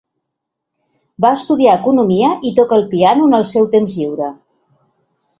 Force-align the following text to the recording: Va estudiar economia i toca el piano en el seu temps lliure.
Va 1.25 1.29
estudiar 1.39 1.75
economia 1.79 2.29
i 2.51 2.53
toca 2.59 2.77
el 2.81 2.85
piano 2.93 3.27
en 3.27 3.35
el 3.41 3.45
seu 3.49 3.67
temps 3.75 3.99
lliure. 3.99 4.31